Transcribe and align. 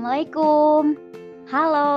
Assalamualaikum. 0.00 0.96
Halo. 1.52 1.92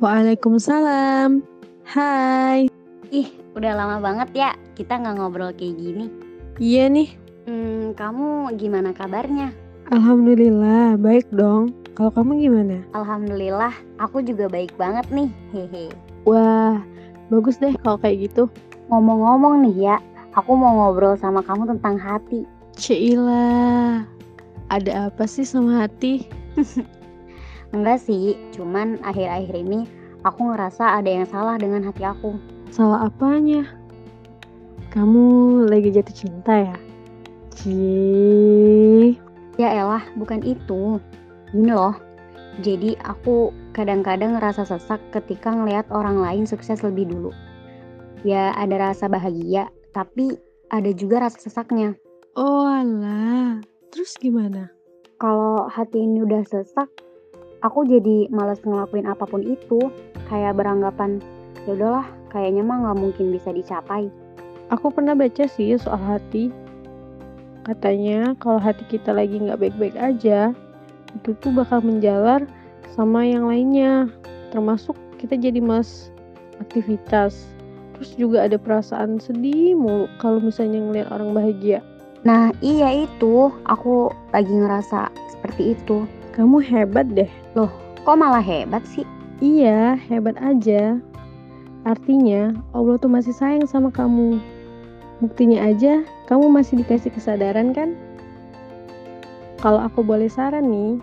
Waalaikumsalam. 0.00 1.44
Hai. 1.84 2.72
Ih, 3.12 3.28
udah 3.52 3.72
lama 3.76 4.00
banget 4.00 4.32
ya 4.32 4.50
kita 4.72 5.04
nggak 5.04 5.20
ngobrol 5.20 5.52
kayak 5.52 5.76
gini. 5.76 6.08
Iya 6.56 6.88
nih. 6.88 7.12
Hmm, 7.44 7.92
kamu 7.92 8.48
gimana 8.56 8.96
kabarnya? 8.96 9.52
Alhamdulillah, 9.92 10.96
baik 10.96 11.28
dong. 11.36 11.76
Kalau 11.92 12.08
kamu 12.16 12.40
gimana? 12.40 12.80
Alhamdulillah, 12.96 13.76
aku 14.00 14.24
juga 14.24 14.48
baik 14.48 14.72
banget 14.80 15.04
nih. 15.12 15.28
Hehe. 15.52 15.92
Wah, 16.24 16.80
bagus 17.28 17.60
deh 17.60 17.76
kalau 17.84 18.00
kayak 18.00 18.32
gitu. 18.32 18.48
Ngomong-ngomong 18.88 19.68
nih 19.68 19.92
ya, 19.92 19.96
aku 20.32 20.56
mau 20.56 20.72
ngobrol 20.72 21.12
sama 21.20 21.44
kamu 21.44 21.76
tentang 21.76 22.00
hati. 22.00 22.48
Cila, 22.72 24.00
ada 24.72 25.12
apa 25.12 25.28
sih 25.28 25.44
sama 25.44 25.84
hati? 25.84 26.45
Enggak 27.74 27.98
sih, 28.02 28.38
cuman 28.54 29.00
akhir-akhir 29.02 29.54
ini 29.56 29.84
aku 30.22 30.52
ngerasa 30.52 30.98
ada 31.02 31.10
yang 31.10 31.26
salah 31.28 31.58
dengan 31.60 31.84
hati 31.84 32.02
aku. 32.06 32.38
Salah 32.72 33.10
apanya? 33.10 33.66
Kamu 34.90 35.66
lagi 35.68 35.92
jatuh 35.92 36.16
cinta 36.16 36.54
ya? 36.72 36.76
Cih. 37.56 39.18
Ya 39.56 39.72
elah, 39.72 40.04
bukan 40.16 40.44
itu. 40.44 41.00
Gini 41.52 41.72
loh, 41.72 41.96
jadi 42.60 42.96
aku 43.04 43.52
kadang-kadang 43.72 44.36
ngerasa 44.36 44.64
sesak 44.64 45.00
ketika 45.12 45.52
ngelihat 45.52 45.88
orang 45.92 46.20
lain 46.20 46.44
sukses 46.48 46.80
lebih 46.80 47.08
dulu. 47.08 47.32
Ya 48.24 48.52
ada 48.56 48.92
rasa 48.92 49.08
bahagia, 49.08 49.68
tapi 49.92 50.36
ada 50.72 50.90
juga 50.92 51.28
rasa 51.28 51.40
sesaknya. 51.40 51.96
Oh 52.36 52.68
alah, 52.68 53.64
terus 53.92 54.16
gimana? 54.20 54.75
Kalau 55.16 55.64
hati 55.72 56.04
ini 56.04 56.20
udah 56.28 56.44
sesak, 56.44 56.92
aku 57.64 57.88
jadi 57.88 58.28
males 58.28 58.60
ngelakuin 58.60 59.08
apa 59.08 59.24
pun 59.24 59.40
itu. 59.40 59.88
Kayak 60.28 60.60
beranggapan, 60.60 61.24
ya 61.64 61.72
udahlah, 61.72 62.04
kayaknya 62.28 62.60
mah 62.60 62.84
nggak 62.84 62.98
mungkin 63.00 63.32
bisa 63.32 63.48
dicapai. 63.48 64.12
Aku 64.68 64.92
pernah 64.92 65.16
baca 65.16 65.48
sih 65.48 65.72
soal 65.80 66.04
hati. 66.04 66.52
Katanya 67.64 68.36
kalau 68.36 68.60
hati 68.60 68.84
kita 68.92 69.16
lagi 69.16 69.40
nggak 69.40 69.56
baik-baik 69.56 69.96
aja, 69.96 70.52
itu 71.16 71.30
tuh 71.40 71.48
bakal 71.48 71.80
menjalar 71.80 72.44
sama 72.92 73.24
yang 73.24 73.48
lainnya. 73.48 74.12
Termasuk 74.52 75.00
kita 75.16 75.40
jadi 75.40 75.64
mas 75.64 76.12
aktivitas. 76.60 77.56
Terus 77.96 78.12
juga 78.20 78.44
ada 78.44 78.60
perasaan 78.60 79.16
sedih 79.16 79.72
mulu 79.72 80.12
kalau 80.20 80.44
misalnya 80.44 80.76
ngeliat 80.76 81.08
orang 81.08 81.32
bahagia. 81.32 81.80
Nah 82.26 82.50
iya 82.58 83.06
itu, 83.06 83.54
aku 83.70 84.10
lagi 84.34 84.50
ngerasa 84.50 85.14
seperti 85.30 85.78
itu. 85.78 86.10
Kamu 86.34 86.58
hebat 86.58 87.06
deh. 87.14 87.30
Kok 87.54 88.18
malah 88.18 88.42
hebat 88.42 88.82
sih? 88.82 89.06
Iya, 89.38 89.94
hebat 90.10 90.34
aja. 90.42 90.98
Artinya 91.86 92.50
Allah 92.74 92.98
tuh 92.98 93.06
masih 93.06 93.30
sayang 93.30 93.70
sama 93.70 93.94
kamu. 93.94 94.42
Buktinya 95.22 95.70
aja, 95.70 96.02
kamu 96.26 96.50
masih 96.50 96.82
dikasih 96.82 97.14
kesadaran 97.14 97.70
kan? 97.70 97.94
Kalau 99.62 99.78
aku 99.78 100.02
boleh 100.02 100.26
saran 100.26 100.66
nih, 100.66 100.98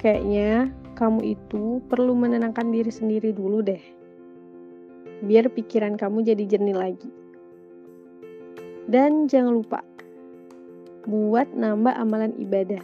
kayaknya 0.00 0.72
kamu 0.96 1.36
itu 1.36 1.84
perlu 1.92 2.16
menenangkan 2.16 2.72
diri 2.72 2.88
sendiri 2.88 3.36
dulu 3.36 3.60
deh. 3.60 3.84
Biar 5.20 5.52
pikiran 5.52 6.00
kamu 6.00 6.24
jadi 6.24 6.56
jernih 6.56 6.78
lagi. 6.80 7.10
Dan 8.90 9.30
jangan 9.30 9.62
lupa 9.62 9.86
buat 11.04 11.48
nambah 11.52 11.94
amalan 11.96 12.32
ibadah. 12.36 12.82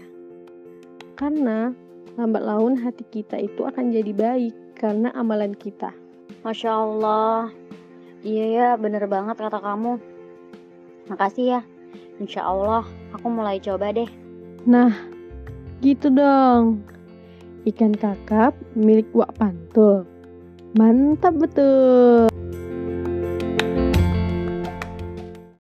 Karena 1.17 1.73
lambat 2.17 2.43
laun 2.45 2.77
hati 2.81 3.05
kita 3.13 3.37
itu 3.41 3.65
akan 3.65 3.93
jadi 3.93 4.13
baik 4.13 4.55
karena 4.77 5.13
amalan 5.17 5.57
kita. 5.57 5.93
Masya 6.45 6.71
Allah. 6.73 7.53
Iya 8.25 8.47
ya, 8.51 8.69
bener 8.81 9.05
banget 9.07 9.37
kata 9.39 9.61
kamu. 9.61 10.01
Makasih 11.13 11.47
ya. 11.59 11.61
Insya 12.17 12.49
Allah, 12.49 12.83
aku 13.13 13.29
mulai 13.29 13.61
coba 13.61 13.93
deh. 13.93 14.09
Nah, 14.65 14.91
gitu 15.85 16.09
dong. 16.09 16.81
Ikan 17.69 17.93
kakap 17.95 18.57
milik 18.73 19.11
Wak 19.13 19.37
Pantul. 19.37 20.09
Mantap 20.75 21.37
betul. 21.37 22.31